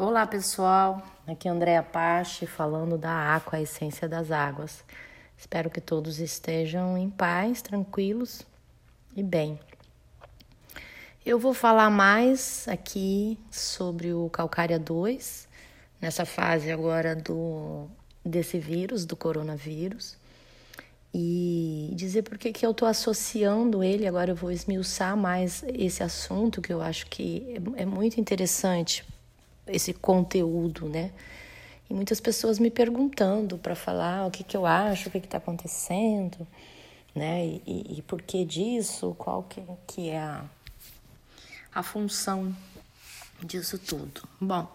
Olá 0.00 0.24
pessoal, 0.28 1.04
aqui 1.26 1.48
é 1.48 1.50
Andréa 1.50 1.82
Pache 1.82 2.46
falando 2.46 2.96
da 2.96 3.34
Aqua, 3.34 3.58
a 3.58 3.62
essência 3.62 4.08
das 4.08 4.30
águas. 4.30 4.84
Espero 5.36 5.68
que 5.68 5.80
todos 5.80 6.20
estejam 6.20 6.96
em 6.96 7.10
paz, 7.10 7.62
tranquilos 7.62 8.42
e 9.16 9.24
bem. 9.24 9.58
Eu 11.26 11.36
vou 11.36 11.52
falar 11.52 11.90
mais 11.90 12.64
aqui 12.68 13.36
sobre 13.50 14.14
o 14.14 14.30
Calcária 14.30 14.78
2, 14.78 15.48
nessa 16.00 16.24
fase 16.24 16.70
agora 16.70 17.16
do 17.16 17.88
desse 18.24 18.56
vírus, 18.56 19.04
do 19.04 19.16
coronavírus, 19.16 20.16
e 21.12 21.90
dizer 21.94 22.22
por 22.22 22.38
que 22.38 22.64
eu 22.64 22.70
estou 22.70 22.86
associando 22.86 23.82
ele. 23.82 24.06
Agora 24.06 24.30
eu 24.30 24.36
vou 24.36 24.52
esmiuçar 24.52 25.16
mais 25.16 25.64
esse 25.66 26.04
assunto 26.04 26.62
que 26.62 26.72
eu 26.72 26.80
acho 26.80 27.06
que 27.06 27.60
é, 27.76 27.82
é 27.82 27.84
muito 27.84 28.20
interessante 28.20 29.04
esse 29.68 29.92
conteúdo, 29.92 30.88
né? 30.88 31.12
E 31.88 31.94
muitas 31.94 32.20
pessoas 32.20 32.58
me 32.58 32.70
perguntando 32.70 33.56
para 33.56 33.74
falar 33.74 34.26
o 34.26 34.30
que, 34.30 34.44
que 34.44 34.56
eu 34.56 34.66
acho, 34.66 35.08
o 35.08 35.12
que 35.12 35.18
está 35.18 35.38
acontecendo, 35.38 36.46
né? 37.14 37.46
E, 37.46 37.62
e, 37.66 37.98
e, 37.98 38.02
por 38.02 38.20
que 38.20 38.44
disso, 38.44 39.14
qual 39.18 39.42
que, 39.42 39.62
que 39.86 40.10
é 40.10 40.18
a, 40.18 40.44
a 41.74 41.82
função 41.82 42.54
disso 43.42 43.78
tudo. 43.78 44.22
Bom, 44.40 44.70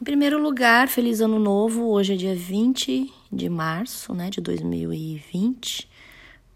em 0.00 0.04
primeiro 0.04 0.38
lugar, 0.38 0.88
feliz 0.88 1.20
ano 1.20 1.38
novo. 1.38 1.86
Hoje 1.86 2.14
é 2.14 2.16
dia 2.16 2.34
20 2.34 3.12
de 3.32 3.48
março, 3.48 4.14
né, 4.14 4.28
de 4.28 4.40
2020. 4.40 5.88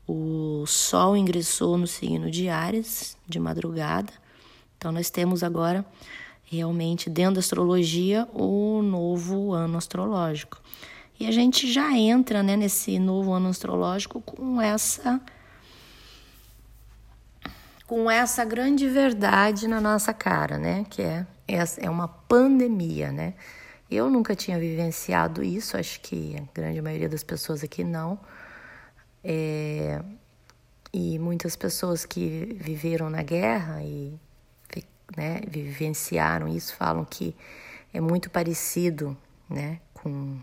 O 0.06 0.64
Sol 0.66 1.16
ingressou 1.16 1.78
no 1.78 1.86
signo 1.86 2.30
de 2.30 2.48
Ares 2.48 3.16
de 3.26 3.38
madrugada. 3.38 4.12
Então, 4.76 4.90
nós 4.90 5.08
temos 5.10 5.42
agora 5.42 5.84
realmente 6.50 7.08
dentro 7.08 7.34
da 7.34 7.40
astrologia 7.40 8.28
o 8.34 8.82
novo 8.82 9.52
ano 9.52 9.78
astrológico. 9.78 10.60
E 11.18 11.26
a 11.26 11.30
gente 11.30 11.72
já 11.72 11.96
entra 11.96 12.42
né, 12.42 12.56
nesse 12.56 12.98
novo 12.98 13.32
ano 13.32 13.48
astrológico 13.48 14.20
com 14.20 14.60
essa 14.60 15.20
com 17.86 18.10
essa 18.10 18.44
grande 18.44 18.88
verdade 18.88 19.66
na 19.66 19.80
nossa 19.80 20.12
cara, 20.12 20.58
né? 20.58 20.84
Que 20.88 21.02
é, 21.02 21.26
é 21.78 21.90
uma 21.90 22.06
pandemia, 22.08 23.10
né? 23.12 23.34
Eu 23.90 24.08
nunca 24.08 24.34
tinha 24.34 24.58
vivenciado 24.58 25.42
isso, 25.42 25.76
acho 25.76 26.00
que 26.00 26.36
a 26.36 26.54
grande 26.54 26.80
maioria 26.80 27.08
das 27.08 27.24
pessoas 27.24 27.64
aqui 27.64 27.82
não. 27.82 28.18
É, 29.22 30.00
e 30.92 31.18
muitas 31.18 31.56
pessoas 31.56 32.04
que 32.04 32.56
viveram 32.60 33.10
na 33.10 33.22
guerra 33.22 33.82
e 33.82 34.18
né, 35.16 35.40
vivenciaram 35.46 36.48
isso, 36.48 36.74
falam 36.74 37.04
que 37.04 37.34
é 37.92 38.00
muito 38.00 38.30
parecido 38.30 39.16
né, 39.48 39.80
com, 39.94 40.38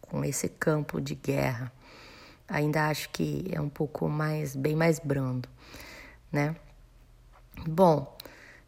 com 0.00 0.24
esse 0.24 0.48
campo 0.48 1.00
de 1.00 1.14
guerra. 1.14 1.72
Ainda 2.48 2.88
acho 2.88 3.08
que 3.10 3.46
é 3.52 3.60
um 3.60 3.68
pouco 3.68 4.08
mais, 4.08 4.56
bem 4.56 4.74
mais 4.74 4.98
brando, 4.98 5.48
né? 6.32 6.56
Bom, 7.66 8.16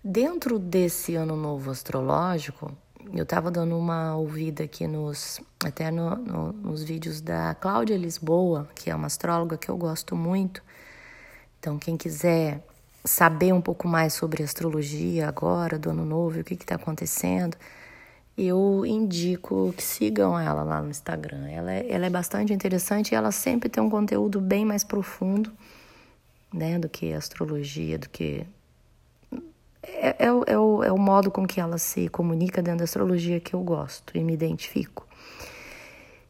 dentro 0.05 0.59
desse 0.59 1.17
ano 1.17 1.35
novo 1.35 1.71
astrológico, 1.71 2.77
eu 3.13 3.25
estava 3.25 3.51
dando 3.51 3.77
uma 3.77 4.15
ouvida 4.17 4.65
aqui 4.65 4.87
nos 4.87 5.41
até 5.65 5.91
no, 5.91 6.15
no, 6.17 6.53
nos 6.53 6.83
vídeos 6.83 7.21
da 7.21 7.55
Cláudia 7.55 7.97
Lisboa, 7.97 8.69
que 8.75 8.91
é 8.91 8.95
uma 8.95 9.07
astróloga 9.07 9.57
que 9.57 9.69
eu 9.69 9.77
gosto 9.77 10.15
muito. 10.15 10.63
Então, 11.59 11.79
quem 11.79 11.97
quiser 11.97 12.65
saber 13.05 13.53
um 13.53 13.61
pouco 13.61 13.89
mais 13.89 14.13
sobre 14.13 14.43
astrologia 14.43 15.29
agora, 15.29 15.79
do 15.79 15.91
ano 15.91 16.05
novo, 16.05 16.41
o 16.41 16.45
que 16.45 16.55
está 16.55 16.77
acontecendo, 16.77 17.57
eu 18.37 18.87
indico 18.87 19.75
que 19.77 19.83
sigam 19.83 20.39
ela 20.39 20.63
lá 20.63 20.81
no 20.81 20.91
Instagram. 20.91 21.49
Ela 21.49 21.73
é, 21.73 21.91
ela 21.91 22.07
é 22.07 22.11
bastante 22.11 22.53
interessante 22.53 23.13
e 23.13 23.15
ela 23.15 23.31
sempre 23.31 23.69
tem 23.69 23.83
um 23.83 23.91
conteúdo 23.91 24.41
bem 24.41 24.65
mais 24.65 24.85
profundo 24.85 25.53
né, 26.53 26.79
do 26.79 26.89
que 26.89 27.13
astrologia, 27.13 27.99
do 27.99 28.09
que. 28.09 28.47
É, 29.83 30.27
é, 30.27 30.27
é, 30.27 30.59
o, 30.59 30.83
é 30.85 30.93
o 30.93 30.99
modo 30.99 31.31
com 31.31 31.47
que 31.47 31.61
ela 31.61 31.77
se 31.77 32.09
comunica 32.09 32.63
dentro 32.63 32.79
da 32.79 32.85
astrologia 32.85 33.41
que 33.41 33.55
eu 33.55 33.61
gosto 33.61 34.17
e 34.17 34.23
me 34.23 34.33
identifico. 34.33 35.07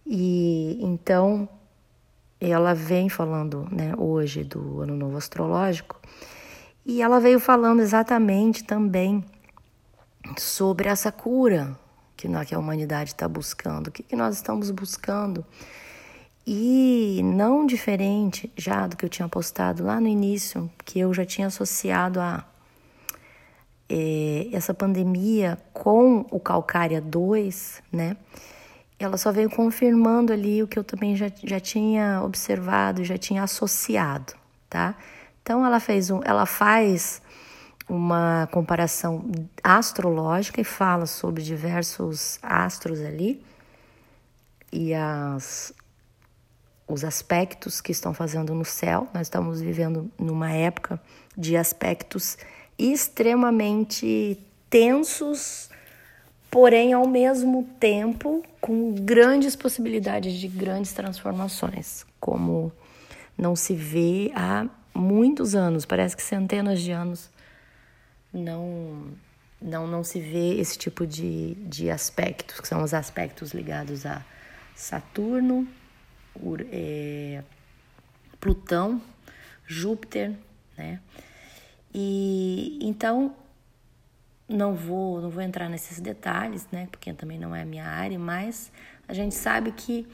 E 0.06 0.78
então 0.80 1.48
ela 2.40 2.74
vem 2.74 3.08
falando 3.08 3.68
né, 3.70 3.94
hoje 3.96 4.42
do 4.42 4.80
ano 4.80 4.96
novo 4.96 5.16
astrológico 5.16 6.00
e 6.84 7.00
ela 7.00 7.20
veio 7.20 7.38
falando 7.38 7.80
exatamente 7.80 8.64
também 8.64 9.24
sobre 10.36 10.88
essa 10.88 11.12
cura 11.12 11.78
que 12.16 12.54
a 12.54 12.58
humanidade 12.58 13.10
está 13.10 13.26
buscando, 13.26 13.88
o 13.88 13.90
que, 13.90 14.02
que 14.02 14.14
nós 14.14 14.36
estamos 14.36 14.70
buscando. 14.70 15.44
E 16.46 17.20
não 17.24 17.66
diferente 17.66 18.52
já 18.56 18.86
do 18.86 18.96
que 18.96 19.04
eu 19.04 19.08
tinha 19.08 19.28
postado 19.28 19.84
lá 19.84 20.00
no 20.00 20.06
início, 20.06 20.70
que 20.84 21.00
eu 21.00 21.12
já 21.12 21.24
tinha 21.24 21.48
associado 21.48 22.20
a 22.20 22.44
é, 23.88 24.48
essa 24.52 24.72
pandemia 24.72 25.58
com 25.72 26.24
o 26.30 26.40
Calcária 26.40 27.00
2, 27.00 27.82
né? 27.92 28.16
Ela 28.98 29.16
só 29.16 29.32
veio 29.32 29.50
confirmando 29.50 30.32
ali 30.32 30.62
o 30.62 30.68
que 30.68 30.78
eu 30.78 30.84
também 30.84 31.16
já, 31.16 31.26
já 31.42 31.58
tinha 31.58 32.22
observado, 32.22 33.04
já 33.04 33.18
tinha 33.18 33.42
associado, 33.42 34.32
tá? 34.70 34.96
Então 35.42 35.66
ela 35.66 35.80
fez 35.80 36.10
um, 36.10 36.20
ela 36.24 36.46
faz 36.46 37.20
uma 37.88 38.48
comparação 38.52 39.24
astrológica 39.62 40.60
e 40.60 40.64
fala 40.64 41.06
sobre 41.06 41.42
diversos 41.42 42.38
astros 42.42 43.00
ali 43.00 43.44
e 44.72 44.94
as 44.94 45.74
os 46.86 47.04
aspectos 47.04 47.80
que 47.80 47.90
estão 47.90 48.12
fazendo 48.12 48.54
no 48.54 48.64
céu. 48.64 49.08
Nós 49.14 49.22
estamos 49.22 49.62
vivendo 49.62 50.10
numa 50.18 50.52
época 50.52 51.00
de 51.36 51.56
aspectos 51.56 52.36
extremamente 52.78 54.38
tensos, 54.68 55.70
porém 56.50 56.92
ao 56.92 57.06
mesmo 57.06 57.66
tempo 57.80 58.44
com 58.60 58.92
grandes 58.92 59.56
possibilidades 59.56 60.34
de 60.34 60.48
grandes 60.48 60.92
transformações, 60.92 62.04
como 62.20 62.70
não 63.38 63.56
se 63.56 63.74
vê 63.74 64.30
há 64.34 64.66
muitos 64.94 65.54
anos, 65.54 65.84
parece 65.84 66.16
que 66.16 66.22
centenas 66.22 66.80
de 66.80 66.92
anos, 66.92 67.30
não 68.32 69.12
não 69.60 69.86
não 69.86 70.02
se 70.02 70.20
vê 70.20 70.54
esse 70.58 70.76
tipo 70.76 71.06
de, 71.06 71.54
de 71.54 71.90
aspectos, 71.90 72.60
que 72.60 72.66
são 72.66 72.82
os 72.82 72.92
aspectos 72.92 73.52
ligados 73.52 74.04
a 74.04 74.24
Saturno, 74.74 75.68
Ur, 76.34 76.66
é, 76.72 77.42
Plutão, 78.40 79.00
Júpiter, 79.66 80.32
né? 80.76 81.00
E 81.94 82.78
então 82.82 83.36
não 84.48 84.74
vou 84.74 85.20
não 85.20 85.30
vou 85.30 85.42
entrar 85.42 85.68
nesses 85.68 86.00
detalhes, 86.00 86.66
né? 86.72 86.88
Porque 86.90 87.12
também 87.12 87.38
não 87.38 87.54
é 87.54 87.62
a 87.62 87.66
minha 87.66 87.86
área, 87.86 88.18
mas 88.18 88.72
a 89.06 89.14
gente 89.14 89.34
sabe 89.34 89.72
que 89.72 90.08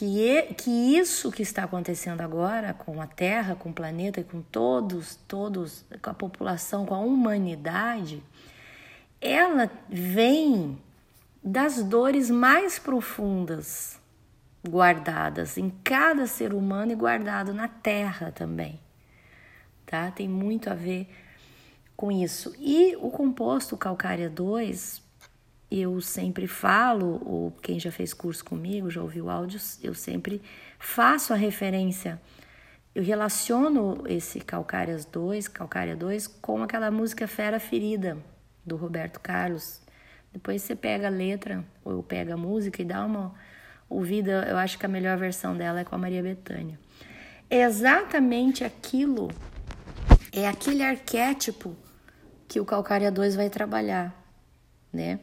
que, 0.00 0.54
que 0.54 0.70
isso 0.96 1.30
que 1.30 1.42
está 1.42 1.64
acontecendo 1.64 2.22
agora 2.22 2.72
com 2.72 3.02
a 3.02 3.06
Terra, 3.06 3.54
com 3.54 3.68
o 3.68 3.72
planeta 3.72 4.18
e 4.18 4.24
com 4.24 4.40
todos, 4.40 5.16
todos, 5.28 5.84
com 6.00 6.08
a 6.08 6.14
população, 6.14 6.86
com 6.86 6.94
a 6.94 7.00
humanidade, 7.00 8.22
ela 9.20 9.70
vem 9.90 10.78
das 11.44 11.82
dores 11.82 12.30
mais 12.30 12.78
profundas 12.78 14.00
guardadas 14.66 15.58
em 15.58 15.68
cada 15.84 16.26
ser 16.26 16.54
humano 16.54 16.92
e 16.92 16.96
guardado 16.96 17.52
na 17.52 17.68
Terra 17.68 18.32
também, 18.32 18.80
tá? 19.84 20.10
Tem 20.10 20.26
muito 20.26 20.70
a 20.70 20.74
ver 20.74 21.10
com 21.94 22.10
isso. 22.10 22.54
E 22.58 22.96
o 22.96 23.10
composto 23.10 23.76
calcária 23.76 24.30
2 24.30 25.02
eu 25.70 26.00
sempre 26.00 26.46
falo, 26.46 27.22
ou 27.24 27.52
quem 27.62 27.78
já 27.78 27.92
fez 27.92 28.12
curso 28.12 28.44
comigo, 28.44 28.90
já 28.90 29.00
ouviu 29.00 29.30
áudios, 29.30 29.78
eu 29.82 29.94
sempre 29.94 30.42
faço 30.78 31.32
a 31.32 31.36
referência. 31.36 32.20
Eu 32.92 33.04
relaciono 33.04 34.02
esse 34.08 34.40
Calcárias 34.40 35.04
2, 35.04 35.46
Calcária 35.46 35.94
2, 35.94 36.26
com 36.26 36.62
aquela 36.62 36.90
música 36.90 37.28
Fera 37.28 37.60
Ferida, 37.60 38.18
do 38.66 38.74
Roberto 38.74 39.20
Carlos. 39.20 39.80
Depois 40.32 40.62
você 40.62 40.74
pega 40.74 41.06
a 41.06 41.10
letra, 41.10 41.64
ou 41.84 42.02
pega 42.02 42.34
a 42.34 42.36
música 42.36 42.82
e 42.82 42.84
dá 42.84 43.04
uma 43.04 43.32
ouvida. 43.88 44.46
Eu 44.48 44.56
acho 44.56 44.76
que 44.76 44.86
a 44.86 44.88
melhor 44.88 45.16
versão 45.18 45.56
dela 45.56 45.80
é 45.80 45.84
com 45.84 45.94
a 45.94 45.98
Maria 45.98 46.22
Bethânia. 46.22 46.78
É 47.48 47.62
exatamente 47.62 48.64
aquilo, 48.64 49.28
é 50.32 50.48
aquele 50.48 50.82
arquétipo 50.82 51.76
que 52.46 52.60
o 52.60 52.64
Calcária 52.64 53.10
2 53.10 53.36
vai 53.36 53.50
trabalhar, 53.50 54.19
né? 54.92 55.20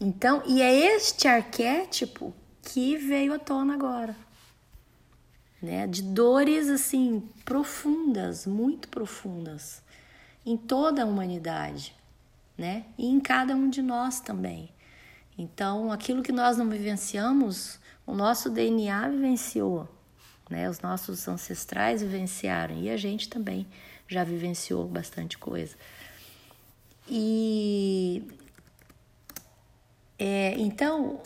Então, 0.00 0.42
e 0.46 0.62
é 0.62 0.94
este 0.94 1.26
arquétipo 1.26 2.34
que 2.62 2.96
veio 2.96 3.32
à 3.32 3.38
tona 3.38 3.74
agora, 3.74 4.16
né? 5.60 5.86
De 5.86 6.02
dores 6.02 6.68
assim 6.68 7.28
profundas, 7.44 8.46
muito 8.46 8.88
profundas, 8.88 9.82
em 10.44 10.56
toda 10.56 11.02
a 11.02 11.06
humanidade, 11.06 11.94
né? 12.56 12.84
E 12.96 13.06
em 13.06 13.18
cada 13.18 13.54
um 13.54 13.68
de 13.68 13.82
nós 13.82 14.20
também. 14.20 14.70
Então, 15.36 15.90
aquilo 15.92 16.22
que 16.22 16.32
nós 16.32 16.56
não 16.56 16.68
vivenciamos, 16.68 17.78
o 18.06 18.14
nosso 18.14 18.50
DNA 18.50 19.08
vivenciou, 19.08 19.88
né? 20.48 20.68
Os 20.68 20.80
nossos 20.80 21.26
ancestrais 21.26 22.02
vivenciaram 22.02 22.76
e 22.76 22.90
a 22.90 22.96
gente 22.96 23.28
também 23.28 23.66
já 24.06 24.24
vivenciou 24.24 24.86
bastante 24.86 25.36
coisa. 25.36 25.76
E 27.08 28.22
é, 30.18 30.54
então, 30.58 31.20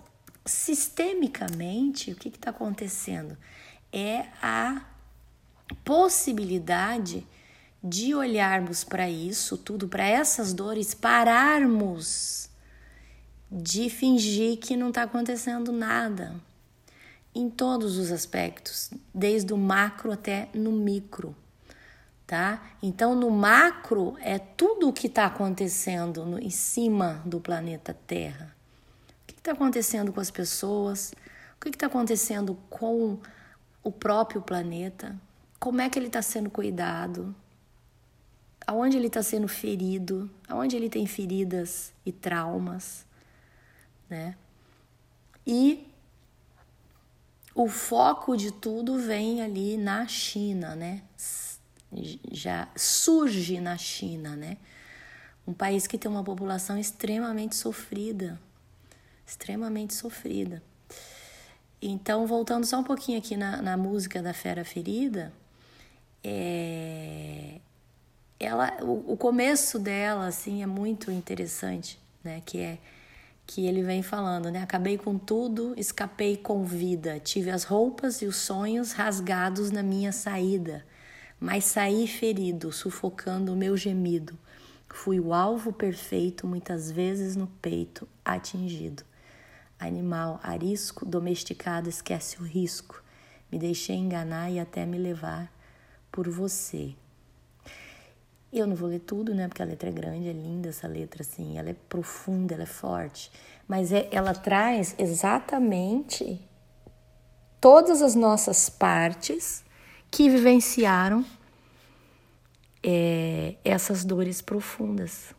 sistemicamente, 0.45 2.13
o 2.13 2.17
que 2.17 2.29
está 2.29 2.51
acontecendo? 2.51 3.37
É 3.93 4.27
a 4.43 4.85
possibilidade 5.85 7.27
de 7.83 8.15
olharmos 8.15 8.85
para 8.85 9.09
isso 9.09 9.57
tudo, 9.57 9.89
para 9.89 10.05
essas 10.05 10.53
dores, 10.53 10.95
pararmos 10.95 12.49
de 13.51 13.91
fingir 13.91 14.59
que 14.59 14.77
não 14.77 14.89
está 14.89 15.03
acontecendo 15.03 15.73
nada 15.73 16.35
em 17.35 17.49
todos 17.49 17.97
os 17.97 18.13
aspectos, 18.13 18.91
desde 19.13 19.53
o 19.53 19.59
macro 19.59 20.13
até 20.13 20.49
no 20.55 20.71
micro, 20.71 21.35
tá? 22.27 22.63
Então, 22.83 23.15
no 23.15 23.31
macro 23.31 24.17
é 24.21 24.39
tudo 24.39 24.89
o 24.89 24.93
que 24.93 25.07
está 25.07 25.27
acontecendo 25.27 26.25
no, 26.27 26.39
em 26.39 26.51
cima 26.51 27.23
do 27.25 27.41
planeta 27.41 27.97
Terra. 28.07 28.55
Está 29.43 29.53
acontecendo 29.53 30.13
com 30.13 30.21
as 30.21 30.31
pessoas? 30.31 31.13
O 31.57 31.61
que 31.61 31.69
está 31.69 31.87
acontecendo 31.87 32.57
com 32.71 33.19
o 33.83 33.91
próprio 33.93 34.41
planeta? 34.41 35.21
Como 35.59 35.81
é 35.81 35.91
que 35.91 35.99
ele 35.99 36.07
está 36.07 36.23
sendo 36.23 36.49
cuidado? 36.49 37.35
aonde 38.67 38.97
ele 38.97 39.09
está 39.09 39.23
sendo 39.23 39.49
ferido, 39.49 40.31
aonde 40.49 40.77
ele 40.77 40.89
tem 40.89 41.07
feridas 41.07 41.93
e 42.05 42.13
traumas, 42.13 43.05
né? 44.09 44.37
E 45.47 45.87
o 47.55 47.69
foco 47.69 48.37
de 48.37 48.53
tudo 48.53 48.99
vem 48.99 49.43
ali 49.43 49.77
na 49.77 50.07
China, 50.07 50.75
né? 50.75 51.03
Já 52.31 52.69
surge 52.77 53.61
na 53.61 53.77
China, 53.77 54.37
né? 54.37 54.57
Um 55.47 55.53
país 55.53 55.87
que 55.87 55.99
tem 55.99 56.11
uma 56.11 56.25
população 56.25 56.79
extremamente 56.79 57.57
sofrida, 57.57 58.41
extremamente 59.33 59.95
sofrida. 59.95 60.63
Então, 61.81 62.27
voltando 62.27 62.65
só 62.65 62.79
um 62.79 62.85
pouquinho 62.85 63.19
aqui 63.19 63.37
na, 63.37 63.61
na 63.61 63.77
música 63.77 64.23
da 64.23 64.33
Fera 64.33 64.65
Ferida, 64.65 65.33
é, 66.23 67.59
ela, 68.39 68.77
o, 68.83 69.15
o 69.15 69.17
começo 69.17 69.79
dela 69.79 70.27
assim 70.27 70.63
é 70.63 70.67
muito 70.67 71.11
interessante, 71.11 71.99
né? 72.23 72.43
Que 72.45 72.59
é 72.59 72.79
que 73.45 73.67
ele 73.67 73.83
vem 73.83 74.03
falando, 74.03 74.51
né? 74.51 74.63
Acabei 74.63 74.97
com 74.97 75.19
tudo, 75.19 75.75
escapei 75.77 76.37
com 76.37 76.65
vida, 76.65 77.19
tive 77.19 77.51
as 77.51 77.65
roupas 77.65 78.23
e 78.23 78.27
os 78.27 78.37
sonhos 78.37 78.93
rasgados 78.93 79.71
na 79.71 79.83
minha 79.83 80.13
saída, 80.13 80.87
mas 81.41 81.65
saí 81.65 82.07
ferido, 82.07 82.71
sufocando 82.71 83.53
o 83.53 83.57
meu 83.57 83.77
gemido. 83.77 84.39
Fui 84.89 85.19
o 85.19 85.35
alvo 85.35 85.73
perfeito, 85.73 86.47
muitas 86.47 86.91
vezes 86.91 87.35
no 87.35 87.49
peito, 87.61 88.07
atingido. 88.25 89.03
Animal 89.87 90.41
arisco, 90.43 91.05
domesticado, 91.05 91.89
esquece 91.89 92.41
o 92.41 92.45
risco. 92.45 93.03
Me 93.51 93.59
deixei 93.59 93.97
enganar 93.97 94.51
e 94.51 94.59
até 94.59 94.87
me 94.87 94.99
levar 94.99 95.53
por 96.11 96.29
você. 96.29 96.95
Eu 98.53 98.67
não 98.67 98.77
vou 98.77 98.89
ler 98.89 99.01
tudo, 99.01 99.35
né? 99.35 99.49
Porque 99.49 99.63
a 99.63 99.65
letra 99.65 99.89
é 99.89 99.93
grande, 99.93 100.29
é 100.29 100.33
linda 100.33 100.69
essa 100.69 100.87
letra, 100.87 101.23
assim. 101.23 101.59
Ela 101.59 101.71
é 101.71 101.77
profunda, 101.89 102.55
ela 102.55 102.65
é 102.65 102.67
forte. 102.67 103.31
Mas 103.67 103.93
é, 103.93 104.09
ela 104.11 104.35
traz 104.35 104.95
exatamente 104.99 106.41
todas 107.61 108.03
as 108.03 108.15
nossas 108.15 108.69
partes 108.69 109.65
que 110.11 110.29
vivenciaram 110.29 111.25
é, 112.83 113.55
essas 113.65 114.05
dores 114.05 114.43
profundas. 114.43 115.35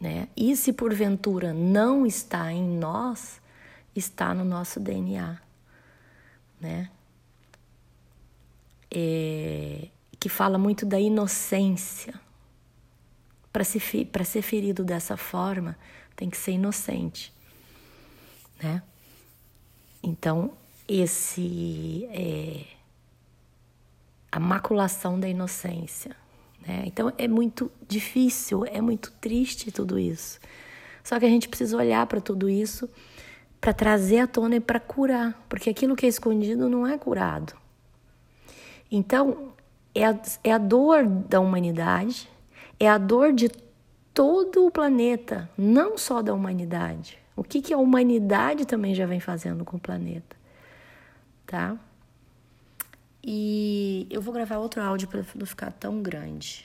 Né? 0.00 0.28
E 0.36 0.56
se 0.56 0.72
porventura 0.72 1.52
não 1.52 2.04
está 2.04 2.52
em 2.52 2.62
nós, 2.62 3.40
está 3.94 4.34
no 4.34 4.44
nosso 4.44 4.80
DNA. 4.80 5.38
Né? 6.60 6.90
É, 8.90 9.88
que 10.18 10.28
fala 10.28 10.56
muito 10.56 10.86
da 10.86 10.98
inocência. 10.98 12.14
Para 13.52 13.62
ser, 13.62 13.80
ser 14.24 14.42
ferido 14.42 14.82
dessa 14.82 15.16
forma, 15.16 15.76
tem 16.16 16.30
que 16.30 16.36
ser 16.36 16.52
inocente, 16.52 17.32
né? 18.60 18.82
Então, 20.02 20.52
esse 20.88 22.06
é 22.10 22.64
a 24.30 24.40
maculação 24.40 25.20
da 25.20 25.28
inocência, 25.28 26.16
né? 26.66 26.82
Então, 26.86 27.12
é 27.18 27.28
muito 27.28 27.70
difícil, 27.86 28.64
é 28.66 28.80
muito 28.80 29.12
triste 29.20 29.70
tudo 29.70 29.98
isso. 29.98 30.38
Só 31.02 31.18
que 31.18 31.26
a 31.26 31.28
gente 31.28 31.48
precisa 31.48 31.76
olhar 31.76 32.06
para 32.06 32.20
tudo 32.20 32.48
isso 32.48 32.88
para 33.60 33.72
trazer 33.72 34.18
à 34.18 34.26
tona 34.26 34.56
e 34.56 34.60
para 34.60 34.78
curar, 34.78 35.42
porque 35.48 35.70
aquilo 35.70 35.96
que 35.96 36.04
é 36.04 36.08
escondido 36.08 36.68
não 36.68 36.86
é 36.86 36.98
curado. 36.98 37.54
Então, 38.90 39.52
é 39.94 40.04
a, 40.04 40.18
é 40.42 40.52
a 40.52 40.58
dor 40.58 41.06
da 41.06 41.40
humanidade, 41.40 42.28
é 42.78 42.88
a 42.88 42.98
dor 42.98 43.32
de 43.32 43.48
todo 44.12 44.66
o 44.66 44.70
planeta, 44.70 45.48
não 45.56 45.96
só 45.96 46.20
da 46.20 46.34
humanidade. 46.34 47.18
O 47.34 47.42
que, 47.42 47.62
que 47.62 47.72
a 47.72 47.78
humanidade 47.78 48.66
também 48.66 48.94
já 48.94 49.06
vem 49.06 49.18
fazendo 49.18 49.64
com 49.64 49.76
o 49.76 49.80
planeta, 49.80 50.36
tá? 51.46 51.76
E 53.26 54.06
eu 54.10 54.20
vou 54.20 54.34
gravar 54.34 54.58
outro 54.58 54.82
áudio 54.82 55.08
para 55.08 55.24
não 55.34 55.46
ficar 55.46 55.72
tão 55.72 56.02
grande. 56.02 56.64